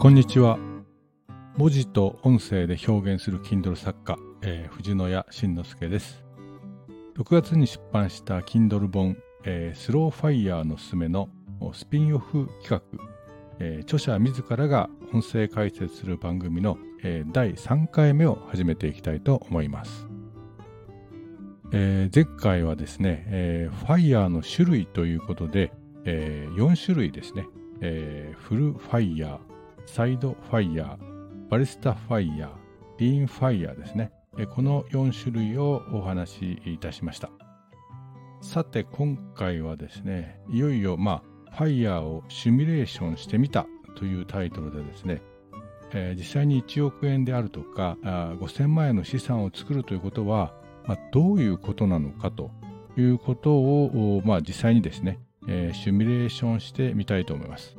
[0.00, 0.60] こんにちは。
[1.56, 6.24] 文字と音声で表現する Kindle 作家、えー、藤野谷慎之介です。
[7.16, 11.28] 6月に出版した Kindle 本、えー、スローファイヤーのすすめの
[11.72, 12.80] スピンオフ企画、
[13.58, 20.06] えー、著者自らが音声解説する番組の、えー、第3回目を始めていきたいと思います。
[21.72, 25.72] えー、前回はですね、えー、ファイヤーの種類ということで、
[26.04, 27.48] えー、4種類ですね、
[27.80, 29.47] えー、フルファイヤー、
[29.94, 32.50] サイドファイヤー、バリスタファイヤー、
[32.98, 34.12] リーンファイヤーですね、
[34.54, 37.30] この4種類をお話しいたしました。
[38.42, 43.66] さて今回はですね、いよいよまあファイヤーをシミュレーションしてみた
[43.96, 45.22] というタイトルでですね、
[45.92, 50.52] えー、実際に1億円であるとかあ5000万円の資産を作るということは、
[50.86, 52.50] まあ、どういうことなのかと
[52.98, 57.77] いうことを、まあ、実際にですね、えー、シミュレーションしてみたいと思います。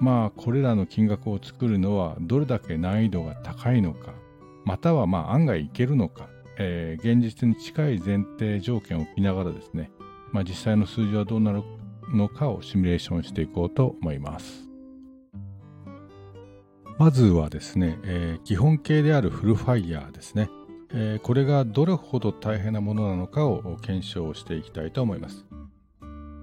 [0.00, 4.12] まあこれらの金額を作るのはどれだけ難易度が高いのか
[4.64, 9.90] またはまあ案外いけるのか、えー、現実に近い前提条件を見ながらですね、
[10.32, 11.62] まあ、実際の数字はどうなる
[12.12, 14.68] のかをシミュレーションしていこうと思います。
[16.98, 20.50] まずはですね、えー、基本形であるフルファイヤーですね、
[20.92, 25.46] えー、これがどれほど大変なものなのかを検証していきたいと思います。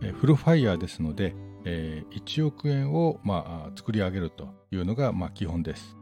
[0.02, 1.36] えフルファイヤーですので、
[1.70, 5.98] え、1億円を、まあ、作り上げるというのが、まあ、基本です。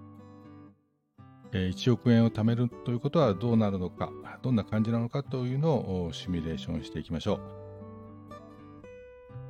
[1.54, 4.12] え、1億円を貯めるということはどうなるのか、
[4.44, 7.40] どんな感じなのかというのをシミュレーションしていきましょう。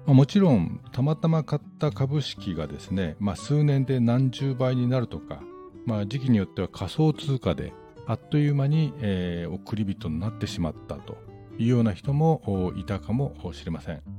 [0.06, 5.42] まあ、もちろん、たまたま買った株式がですね、まあ、数年で何十倍になるとか、
[5.86, 7.74] まあ、時期によっては仮想通貨で
[8.08, 11.18] あっという間に、えー、送り人になってしまったと
[11.58, 14.15] いうような人もいたかもしれません。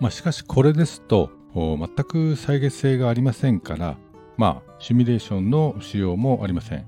[0.00, 3.98] まあ、しかしこれですと全く再現性がありませんから、
[4.38, 6.86] まあ、シミュレーションの使用もありません。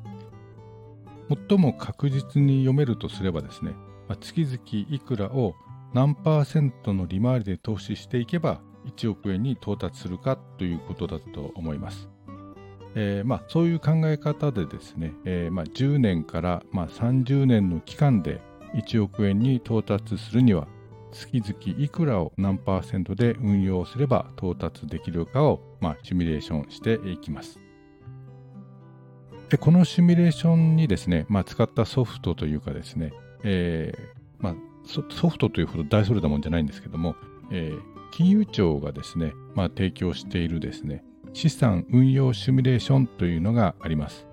[1.48, 3.72] 最も確実に読めるとすればですね、
[4.08, 4.56] まあ、月々
[4.90, 5.54] いくらを
[5.92, 12.08] 何パーセントの利回りで投資していけば1億円に到達するかということだと思います。
[12.94, 18.40] えー、まあ、そういう考え方でですね、えー、まあ、10年から、まあ、30年の期間で
[18.74, 20.66] 1億円に到達するには
[21.12, 27.60] 月々いくらを何パーセントで運用すれば到達できるかを、まあ、シミュレーションしていきます。
[29.48, 33.12] でこのシミュレーションにですね、まあ、使ったソフトというかですね、
[33.44, 37.14] えーまあ、ソフトというほど大それたもんじゃないんですけども、
[37.50, 37.80] えー、
[38.12, 44.26] 金融庁がですね、まあ、提供しているですね、資産運用シミュレーションというのがあります。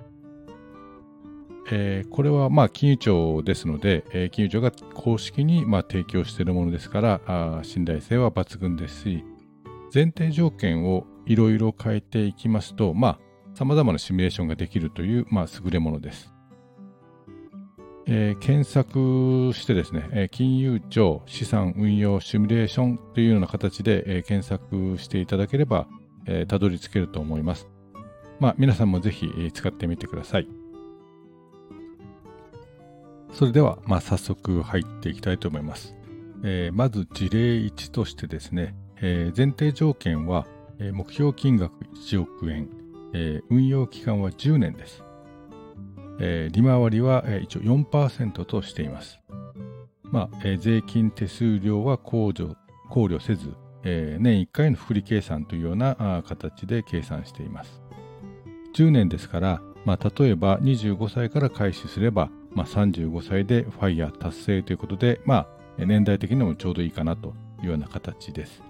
[1.72, 9.24] えー、これはまあ金融庁ですので、えー、金融庁が公式にまあ提供しているものですからあ信頼性は抜群ですし
[9.94, 12.96] 前提条件をいろいろ変えていきますと
[13.54, 16.34] さまざ、まなシミュレーションができるという、まあ、優れものです。
[18.06, 25.88] えー、検索してですね、えー、金融庁資産運用シミュレーションというような形で、えー、検索していただければ、
[26.26, 27.68] えたどり着けると思います。
[28.40, 30.59] まあ、皆さんもぜひ使ってみてください。
[33.32, 35.96] それでは、まあ、早速入っていきたいと思います。
[36.44, 40.48] えー、まず事例1としてですね、えー、前提条件は、
[40.80, 42.70] えー、目標金額1億円、
[43.14, 45.04] え運用期間は10年です。
[46.22, 49.20] え利回りは、え一応4%としています。
[50.04, 52.56] まあえ税金手数料は控除
[52.90, 57.82] 考慮せず、え年1回の複利計算というような形で計算しています。
[58.76, 68.62] 10年ですから、まあ、例えば25歳から開始すれば、まあ、35歳でファイヤー達成ということで、まあ、年代的にもちょうどいいかなというような形です。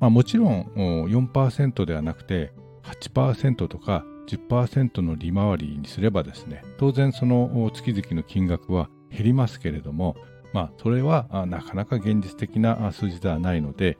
[0.00, 2.52] まあ、もちろん4%ではなくて
[2.82, 10.16] 8%とか10%の利回りにすればですね、当然その月々の金額は減りますけれども、
[10.52, 13.96] まあ、それはなかなか現実的な数字ではないので、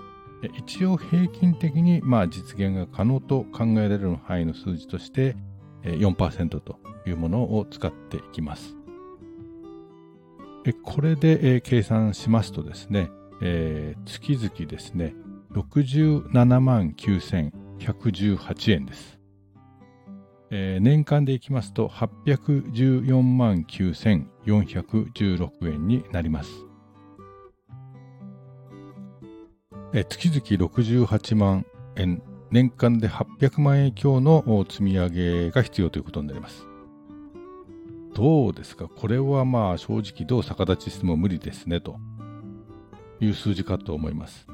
[0.59, 5.37] 一応平均的にまあ実現が可能と考えられる範囲の数字として
[5.85, 8.77] 4%というものを使っていきます。
[10.83, 13.11] これで計算しますとですね、
[13.43, 15.15] えー、月々ですね、
[15.53, 19.19] 67万9118円です。
[20.51, 26.51] えー、年間でいきますと814万9416円になります。
[29.93, 30.41] えー、月々
[30.71, 31.67] 68万
[31.97, 36.74] 円年間で800万円強の積み上げが必要ということになります。
[38.15, 38.89] どうですか？
[38.89, 41.97] これはまあ正直どう逆立ちしても無理ですねと。
[43.21, 44.47] いう数字かと思います。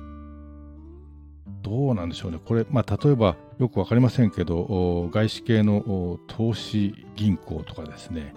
[1.63, 2.39] どうなんでしょうね。
[2.45, 8.35] これ、まあ、例えばよくわかりませんけど、外資系の投資銀行とかですね、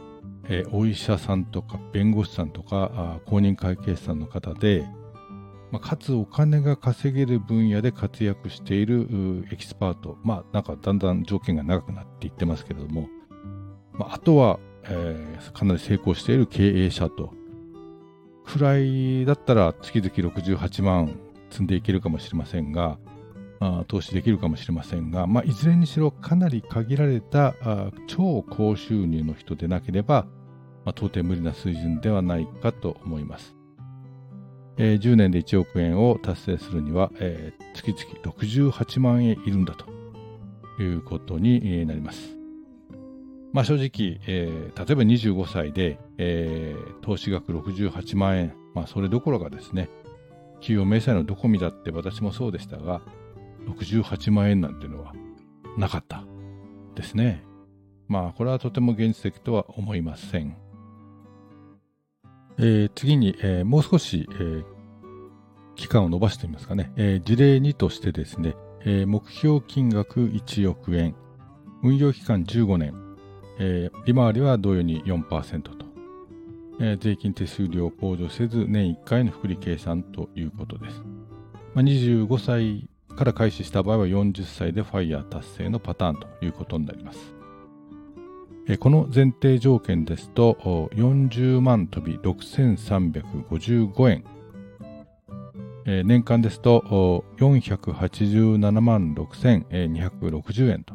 [0.49, 4.85] え、お医者さんとか弁護士さんとか公認会計士さんの方で、
[5.71, 13.07] まあ、かつお金が稼げる分野で活躍しているエキスパート、まあなんかだんだん条件が長くなっていってますけれども、
[13.93, 17.33] まあ、あとは、えー、かなり成功している経営者と、
[18.45, 21.17] くらいだったら月々68万
[21.49, 22.97] 積んでいけるかもしれませんが、
[23.59, 30.25] あ投資できるかもしれませんが、まあ、いずれにしろかなり限られたあ超高収入の人でなければ、
[30.83, 33.55] まあ、到底無理な水準ではないかと思います。
[34.77, 39.85] えー、10年で1億円を達成するには、えー、月々68万円いるんだと
[40.81, 42.42] いうことになります。
[43.53, 49.89] まあ正直、えー、例えば25歳で、えー、投資額68万円、まあそれどころかですね、
[50.55, 53.01] 企業明細のどこ見だって私もそうでしたが、
[53.67, 55.13] 68万円なんていうのは
[55.77, 56.25] なかった
[56.95, 57.43] ですね。
[58.07, 60.57] まあこれはとても現実的とは思いません。
[62.57, 64.63] えー、次に、えー、もう少し、えー、
[65.75, 68.55] 期間を延ばしてみますかね、え事例2としてですね、
[68.85, 71.15] え目標金額1億円、
[71.83, 73.02] 運用期間15年、
[73.59, 75.85] え利回りは同様に4%と、
[76.79, 81.01] え税金手数料を控除せず年1回の複利計算ということです。
[81.73, 87.35] まあ、25歳から開始した場合は40歳でファイヤー達成のパターンということになります。
[88.79, 90.53] この前提条件ですと、
[90.95, 94.23] 40万飛び6355円。
[96.05, 100.93] 年間ですと、487万6260円と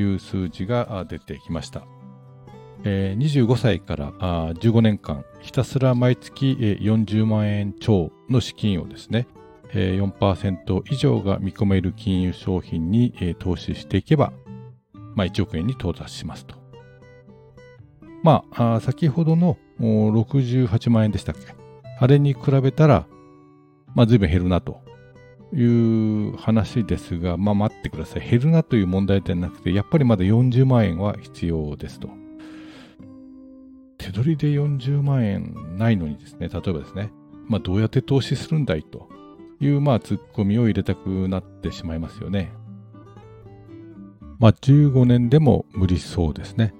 [0.00, 1.84] いう数字が出てきました。
[2.82, 4.12] 25歳から
[4.54, 9.26] 15年間、ひたすら毎月40万円超の資金をですね、
[9.72, 14.32] 4%以上が見込める金融商品に投資していけば、
[15.14, 16.54] まあ、1億円に到達しますと。
[18.22, 21.54] まあ、先ほどの68万円でしたっけ？
[21.98, 23.06] あれに比べたら、
[23.94, 24.82] まあ、随分減るなと
[25.54, 28.28] いう話ですが、まあ、待ってください。
[28.28, 32.08] 減るなという問題ではなくて、やっぱりまだ40万円は必要ですと。
[34.10, 37.12] 手取りで40万円ないのにですね、例えばですね、
[37.48, 39.08] まあ、どうやって投資するんだいと
[39.60, 42.52] いう、まあ、ツッコミを入れたくなってしまいますよね。
[44.40, 46.74] まあ、15年でも無理そうですね。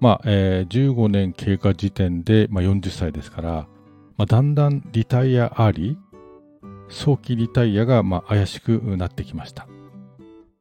[0.00, 3.50] まあ、えー、15年経過時点で、まあ、40歳ですから、
[4.18, 5.96] まあ、だんだんリタイアあり、
[6.88, 9.66] 早期リタイアが、まあ、怪しくなってきました。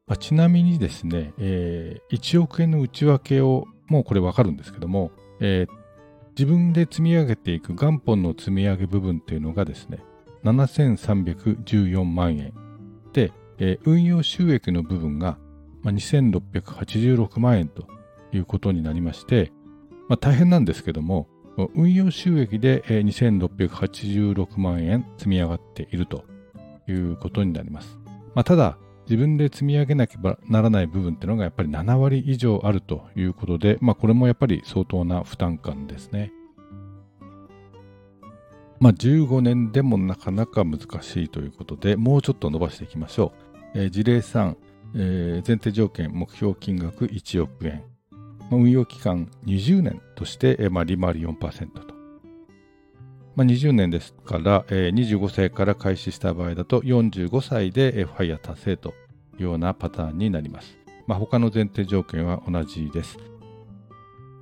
[0.08, 5.74] まあ、ちなみにですね、えー、1億円の内訳を、もうこれわかるんですけども、えー、
[6.38, 10.04] 自分で積み上げていく元本の積み上げ部分というのがですね、
[10.44, 12.54] 7314万円。
[13.14, 15.38] で、えー、運用収益の部分が、
[15.82, 17.88] まあ、2686万円と
[18.32, 19.52] いうことになりまして、
[20.08, 21.28] まあ、大変なんですけども、
[21.74, 26.26] 運用収益で2686万円積み上がっていると
[26.88, 27.98] いうことになります。
[28.34, 28.78] まあ、ただ、
[29.10, 36.32] 自分で積み上げなければならない部分っていうのがやっぱり7割以上あるということで、まあ、これもやっぱり相当な負担感ですね。
[38.80, 43.32] まあ、15年でもなかなか難しいということで、もうちょっと伸ばしていきましょ
[43.74, 43.80] う。
[43.80, 44.56] えー、事例3、
[44.96, 47.84] えー、前提条件、目標金額1億円。
[48.52, 51.95] 運用期間20年として、まあ、利回り4%と。
[53.36, 58.94] まあ、20年ですから、えー、25歳から開始した場合だと45歳で、えー、ファイヤー達成と
[59.38, 60.78] いうようなパターンになります。
[61.06, 63.18] まあ、他の前提条件は同じです。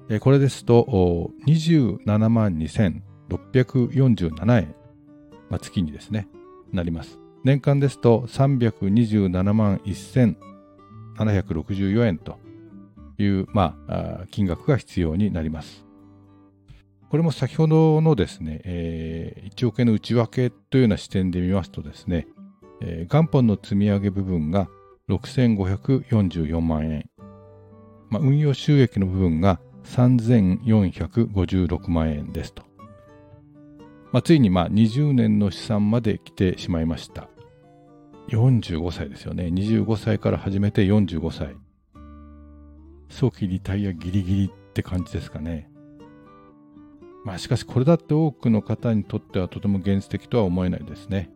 [0.10, 4.76] えー、これですと27万2647円、
[5.50, 6.28] まあ、月にですね、
[6.72, 7.18] なります。
[7.44, 12.38] 年間ですと327万1764円と
[13.18, 15.84] いう、まあ、金額が必要になります。
[17.13, 22.25] これも先ほどのですね、えー、1億円の内訳というような視点で見ますとですね、
[22.82, 24.67] え、元本の積み上げ部分が
[25.10, 27.08] 6544万円、
[28.10, 32.63] まあ、運用収益の部分が3456万円ですと。
[34.12, 37.29] まあ、ついにまあ20年の資産まで来てしまいました。
[38.29, 39.51] 45歳ですよね。
[39.53, 41.55] 25歳から始めて45歳。
[43.08, 45.70] 早期リタイアギリギリって感じですかね。
[47.24, 51.30] まあしかしこれだって多くの方にとってはとても現実的とは思えないですね。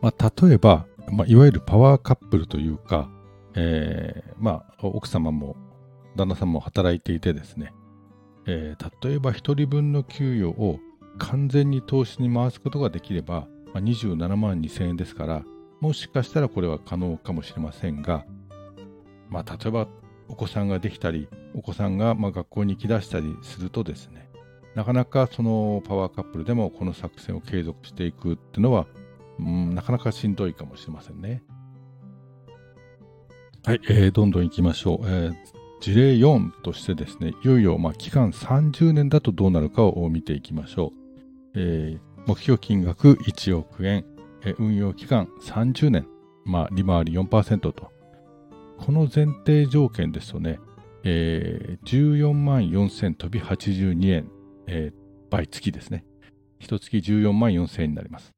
[0.00, 3.10] まあ例えば、まあ、いわゆるパワーカップルというか、
[3.54, 5.56] えー、まあ奥様も
[6.16, 7.72] 旦那さんも働いていてですね、
[8.46, 10.78] えー、例えば1人分の給与を
[11.18, 15.44] 完全に投資に回すことができれば、まあ、27万2000円ですから、
[15.80, 18.24] もしかしたらこれは可能かもしれませんが、
[19.28, 19.88] まあ、例えば
[20.28, 24.25] お子さんができたり、お子さんがま学校に行き出したりするとですね、
[24.76, 28.86] なかなかそのパワーカップルでもこの作戦を継続していくっていうのは、
[29.40, 31.42] うん、なかなかしんどいかもしれませんね。
[33.64, 35.06] はい、えー、どんどん行きましょう。
[35.06, 35.34] えー、
[35.80, 41.58] 事例4としてですね、いよいよまあ期間30年だとどうなるかを見ていきましょう。
[41.58, 44.04] えー、目標金額1億円、
[44.42, 46.06] えー、運用期間30年、
[46.44, 47.90] まあ、利回り4%と。
[48.76, 50.60] この前提条件ですとね、
[51.02, 54.30] えー、14万4000飛び82円、
[54.66, 56.04] えー、倍月ですね。
[56.58, 58.32] 一月14万4000円になります。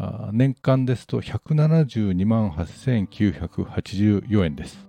[0.00, 4.88] あ年間ですと172万8984円です。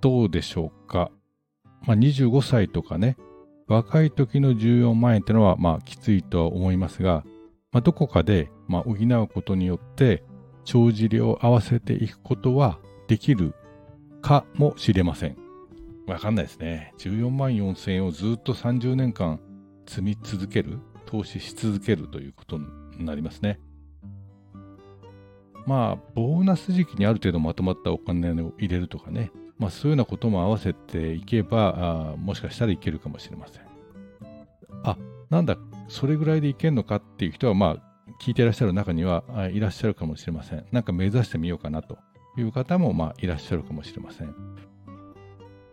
[0.00, 1.10] どうでしょうか？
[1.86, 3.16] まあ、25歳とかね、
[3.66, 7.24] 若い時の14万円ってのはまあきついとは思いますが、
[7.72, 10.22] まあ、どこかでまあ補うことによって
[10.64, 13.54] 帳尻を合わせていくことはできる
[14.22, 15.43] かもしれません。
[16.06, 16.92] わかんないですね。
[16.98, 19.40] 14万4千円をずっと30年間
[19.86, 23.58] 積み続ける、投資し続けるということになりますね。
[25.66, 33.62] まあ、ボーナス時期にある程度まとまったお金を入れるとかね、まあ、そういうようなことも合わせていけば、あもしかしたらいけるかもしれません。
[34.82, 34.98] あ、
[35.30, 35.56] なんだ、
[35.88, 40.66] それぐらいでいけるのかっていう人は、まあ、聞いていらっしゃる中にはいらっしゃるかもしれません。
[40.70, 41.98] なんか目指してみようかなと
[42.36, 44.34] いう方も、まあ、いらっしゃるかもしれません。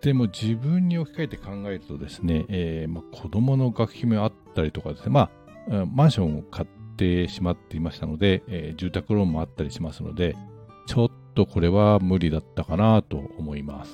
[0.01, 5.29] でも自分に置き換えて考えるとですね、えーまあ、子供の学費もあったりとかですね、ま
[5.69, 6.67] あ、マンションを買っ
[6.97, 10.35] てしまっていましたので、えー、住宅ローンもあったりしますので、
[10.87, 13.91] ちょっとこれは無理だったかなと思います。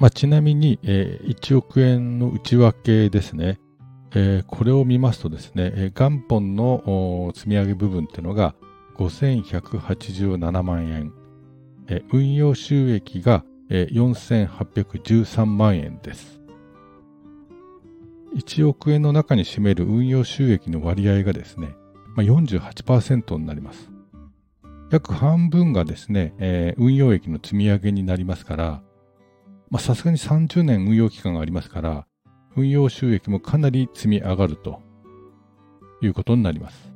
[0.00, 3.60] まあ、ちなみに、えー、1億円の内訳ですね、
[4.14, 8.56] えー、これを見ますとですね、えー、元本の積み上げ部分っていうのが
[8.98, 11.12] 5187万円、
[11.86, 16.40] えー、運用収益が4813万円です。
[18.34, 21.74] 1億円の中に占める運用収益の割合がですね、
[22.16, 23.90] まあ、48%になります。
[24.90, 28.82] 約半分がですね、えー、運用益の積み上げになりますから、
[29.78, 32.06] さすがに30年運用期間がありますから、
[32.56, 34.82] 運用収益もかなり積み上がると
[36.02, 36.91] いうことになります。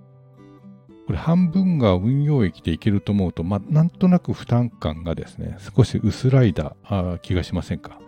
[1.06, 6.74] これ半分が運用益でいけると思うと、まあ、なんとなく負担感がですね、少し薄らいだ
[7.22, 8.00] 気がしませんか？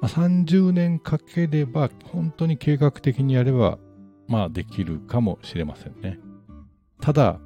[0.00, 3.78] まあ、30年かければ、本当に計画的にやれば、
[4.28, 6.20] まあできるかもしれませんね。
[7.00, 7.40] ただ、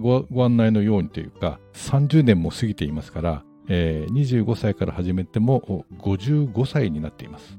[0.00, 4.12] ご案内のようにというか、30年も過ぎていますから、えー、
[4.44, 7.58] 25歳から始めても55歳になっています。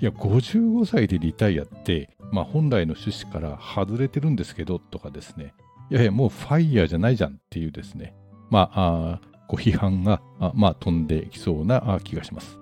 [0.00, 5.54] いや、55歳でリタイアって、まあ、本来の趣旨から外れてるんですけどとかですね、
[5.90, 8.14] いやいや、もうファイヤーじゃないじゃんっていうですね、
[8.50, 12.58] まあ、あご批判があ、まあ、飛んできそうな気がします。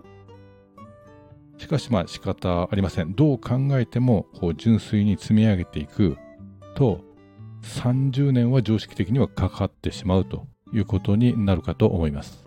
[1.59, 3.15] しかし、まあ、仕方ありません。
[3.15, 6.17] どう考えても、こう、純粋に積み上げていく
[6.75, 7.05] と、
[7.63, 12.47] 30年は常識的にはかかってしまうということになるかと思います。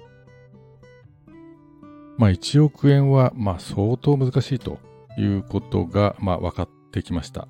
[2.18, 4.80] まあ、1億円はまあ相当難しいと
[5.18, 7.48] いうことがまあ分かってきました。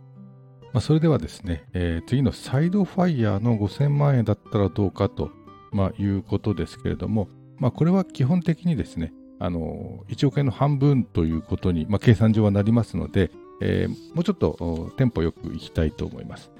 [0.73, 5.29] まあ、それではですね、えー、次のサイドファイヤーの5000万円だったらどうかと、
[5.71, 13.29] まあ、いうことですけれども、まあ、これは基本的にですね、あの1億円の半分ということに、まあ、計算上はなりますので、
[13.61, 16.51] えー、もうちょっとテンポよくいきたいと思います。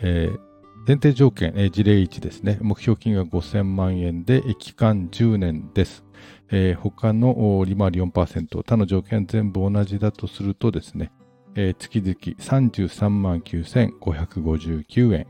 [0.00, 0.38] えー、
[0.86, 2.58] 前提条件、えー、事例1ですね。
[2.60, 6.04] 目標金額5000万円で、期間10年です。
[6.50, 11.10] えー、他の利回り4%、他の条件全部同じだとするとですね、
[11.60, 15.26] えー、月々33万9559円、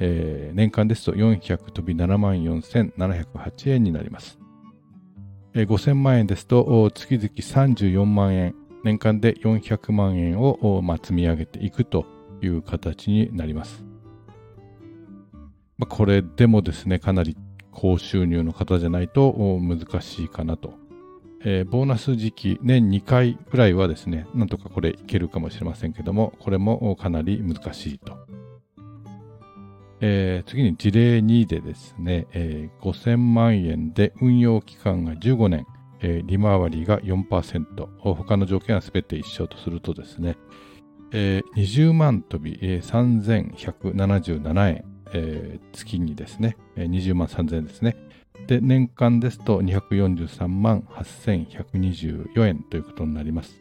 [0.00, 4.40] えー、年間ですと400飛び7万4708円になります。
[5.54, 12.06] えー、5000万円ですと月々34万円、年間で400万円を、まあ、積み上げていくと
[12.42, 13.84] いう形になります。
[15.78, 17.36] まあ、これでもですね、かなり
[17.70, 20.81] 高収入の方じゃないと難しいかなと。
[21.44, 28.16] えー、ボーナス時期年2回ぐらいはですね、なんとかこれいけるかもしれませんけども、これもかなり難しいと。
[30.00, 35.66] えー、次に事例2でですね、えー、5000万円で運用期間が15年、
[36.00, 40.36] えー、利回りが4%、他の条件は全て一緒とするとですね、
[41.12, 47.96] えー、20万飛び、えー、3177円、えー、月にですね、20万3000円ですね。
[48.46, 53.60] で、年間ですと243万8124円ということになります。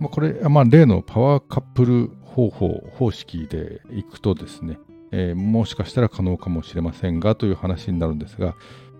[0.00, 4.78] まあ、これ、まあ、例のパワーカップル方法、方式でいくとですね、
[5.12, 8.56] えー、もしかしたら可能かもしれませんがという話になるんですが、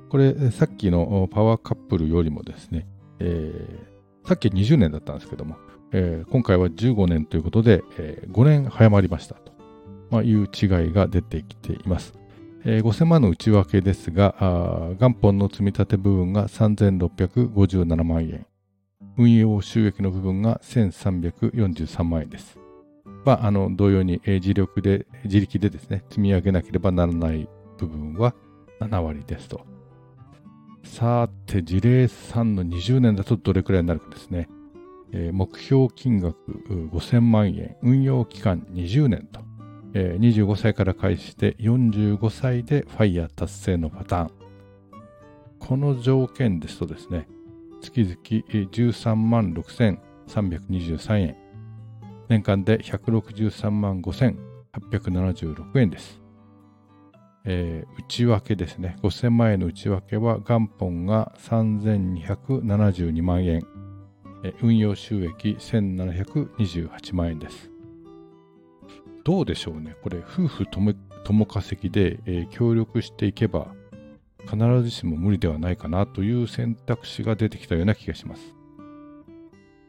[0.08, 2.86] これ、さっきのパワーカップルよりもですね、
[3.18, 5.56] えー、さっき20年だったんですけども、
[5.92, 9.34] えー、今回は15年ということで、え、5年早まりました
[10.10, 12.14] と、いう違いが出てきています。
[12.66, 14.34] えー、5000万の内訳ですが、
[14.98, 18.46] 元本の積み立て部分が3657万円、
[19.18, 22.58] 運用収益の部分が1343万円です。
[23.26, 28.34] まあ、あの同様に、自力で、自力でですね、積み上げなければならない部分は
[28.80, 29.60] 7割ですと。
[30.84, 34.48] さて、事例3の20年だとどれくらいになるかですね。
[35.32, 36.34] 目標金額
[36.92, 39.40] 5000万円、運用期間20年と、
[39.94, 44.30] えー、25歳から開始して45歳でファイヤー達成のパターン。
[45.60, 47.28] この条件ですとですね、
[47.80, 48.16] 月々
[48.70, 51.36] 13万6323円、
[52.28, 56.20] 年間で163万5876円です。
[57.44, 58.96] えー、内訳ですね。
[59.02, 63.62] 5000万円の内訳は元本が3272万円、
[64.60, 67.73] 運用収益1728万円です。
[69.24, 69.96] どうでしょうね。
[70.02, 70.92] これ、夫婦とも
[71.24, 73.74] 共稼ぎで、えー、協力していけば、
[74.44, 78.54] 必ずしも無理ではないかなという選択肢が出てきたような気がします。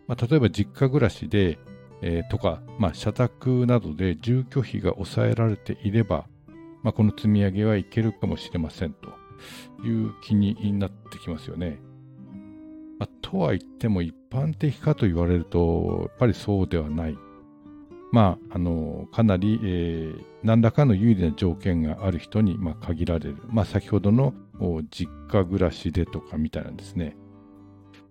[0.07, 1.59] まあ、例えば実家暮らしで、
[2.01, 6.27] えー、とか、まあ、社宅などで住居費が抑えられていれば、
[6.83, 9.09] まあ、この積み上げはいけるかもしれませんと
[9.85, 11.79] いう気になってきますよね。
[12.99, 17.17] まあ、とは言っても一般的かと言われると、やっぱりそうではない。
[18.11, 23.37] まあ、あの、かなり、えー、何らかの有利な条件がある人に、まあ、限られる。
[23.47, 24.33] まあ、先ほどの
[24.89, 27.17] 実家暮らしでとかみたいなんですね。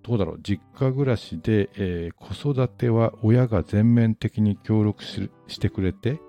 [0.03, 6.21] どうだろう、実家暮らしで、えー、子育ては親が全面的に協力してくれて、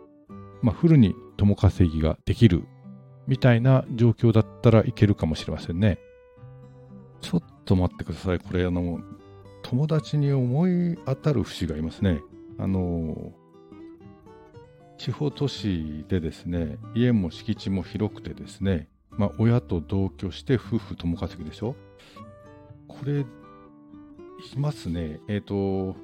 [0.61, 2.63] まあ、フルに共稼ぎができる
[3.27, 5.99] みたいな状況だったらいけるかもしれませんね。
[7.19, 8.39] ちょっと待ってください。
[8.39, 9.01] これ、あの、
[9.63, 12.21] 友達に思い当たる節がいますね。
[12.57, 13.33] あの、
[14.97, 21.75] 地方都市でですね、家も敷地も広くてですね、まあ、親と同居して夫婦共稼ぎでしょ？
[22.87, 23.25] これ、い
[24.57, 25.19] ますね。
[25.27, 25.95] えっ、ー、と、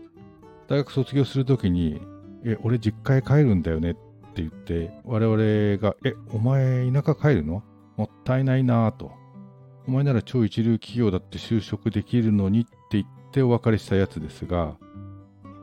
[0.67, 2.01] 大学卒業するときに、
[2.45, 3.99] え、俺実家へ帰るんだよねって
[4.37, 7.63] 言って、我々が、え、お前田舎帰るの？
[7.97, 9.11] もったいないなと。
[9.87, 14.77] お前なら超一流企業だって就職できるのにって言ってお別れしたやつですが、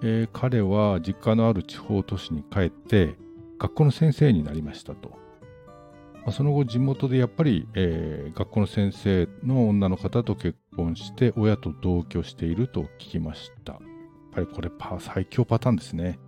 [0.02, 3.16] えー、彼は実家のある地方都市に帰って
[3.58, 5.18] 学校の先生になりましたと。
[6.14, 13.72] まあ、その後地元でやっぱり、えー、学校の先生の女の方と結婚して親と同居していると聞きました。
[13.72, 13.82] やっ
[14.32, 16.18] ぱりこれ最強パターンですね。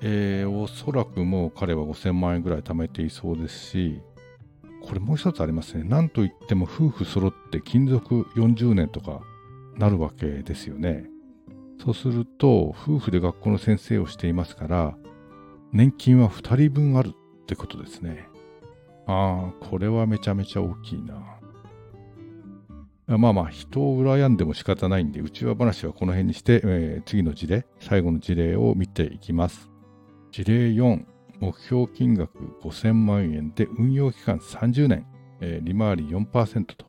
[0.00, 4.00] えー、おそらくもう彼は5000万円ぐらい貯めていそうですし、
[4.82, 5.84] これもう一つありますね。
[5.84, 9.20] なんといっても夫婦揃って勤続40年とか
[9.76, 11.06] なるわけですよね。
[11.82, 14.96] そうすると、夫婦で学校の先生をしていますから、
[15.72, 17.12] 年金は2人分ある
[17.42, 18.28] ってことですね。
[19.06, 21.38] ああ、これはめちゃめちゃ大きいな。
[23.16, 29.70] まあまあ、人を羨んでも仕方ないんで、内輪話はこの辺にして、えー、次の事例、最後の事例を見ていきます。
[30.30, 31.06] 事例4、
[31.40, 35.06] 目標金額5000万円で運用期間30年、
[35.40, 36.86] えー、利回り4%と。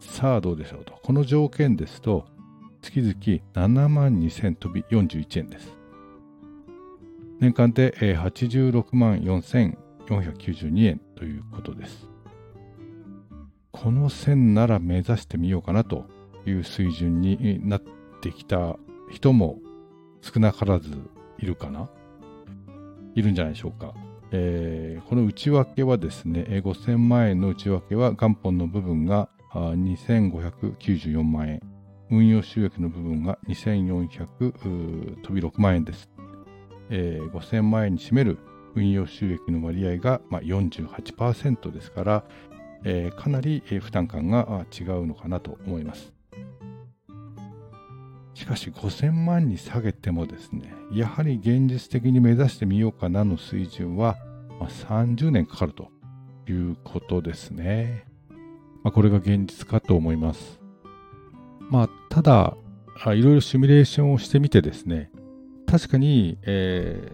[0.00, 0.94] さあどうでしょうと。
[1.02, 2.26] この条件ですと、
[2.82, 3.14] 月々
[3.54, 5.72] 7万2000飛び41円です。
[7.40, 12.08] 年間で86万4492円ということです。
[13.70, 16.06] この線なら目指してみようかなと
[16.44, 17.82] いう水準になっ
[18.20, 18.76] てきた
[19.10, 19.58] 人も
[20.20, 20.90] 少なからず
[21.38, 21.88] いるかな
[23.14, 23.94] いるんじゃないでしょうか。
[24.30, 31.60] えー、この内訳はですね、5000万円の内訳は元本の部分が2594万円、
[32.12, 36.10] 運用収益の部分が2400飛び6万円です。
[36.90, 38.38] えー、5000万円に占める
[38.74, 42.24] 運用収益の割合が、まあ、48%ですから、
[42.84, 46.12] えー、かなり、負担感が違うのかなと思います。
[48.34, 54.18] しかし5000万に下げてもですね、やはり現実的に目指してみようかなの水準は、
[54.60, 55.88] まあ、30年かかると
[56.46, 58.04] いうことですね。
[58.82, 60.61] まあ、これが現実かと思います。
[61.72, 62.56] まあ、ただ、
[63.06, 65.10] いろいろシミュレーションをしてみてですね、
[65.66, 67.12] 確かに、え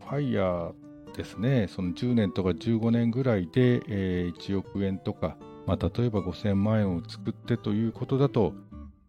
[0.00, 0.72] ー、ファイヤー
[1.16, 8.54] ですね、その10年とか15年ぐらいで、えー、1億円とか、まあ、例えば5000万円を作ってということだと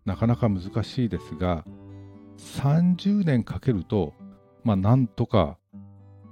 [0.06, 1.64] なかなか難しいですが、
[2.38, 4.14] 30年かけると
[4.64, 5.58] まあ、なんとか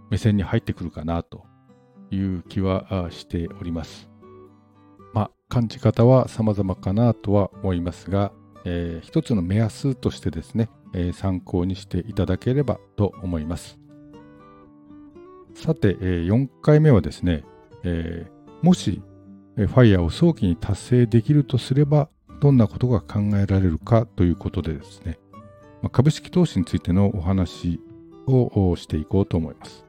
[0.10, 1.46] 目線に入ってくるかなと
[2.12, 4.10] いう気はしております。
[5.14, 8.32] まあ、感じ方は様々かなとは思いますが、
[8.70, 13.80] えー、一つの目安としてですね、えー、参考にしていただければと思います。
[15.56, 17.46] さて、えー、4回目はですね、
[17.84, 19.02] えー、もし、
[19.56, 22.10] ファイヤーを早期に達成できるとすれば、
[22.42, 25.18] どんなことが考えられるかということでですね、
[25.82, 27.80] まあ、株式投資についてのお話
[28.28, 29.86] をしていこうと思います。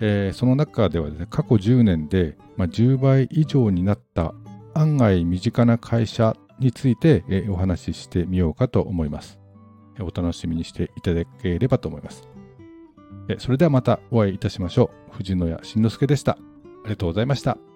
[0.00, 4.34] えー、その中ではですね、過去10年で、まあ、10倍以上になった
[4.74, 9.38] 案外身近な会社について、え、お話ししてみようかと思います。
[10.00, 12.28] お楽しみにしていただければと思います。
[13.28, 15.16] えそれではまたお会いいたしましょう。
[15.16, 16.32] 藤野谷慎之介でした。
[16.32, 16.38] あ
[16.84, 17.71] りがとうございました。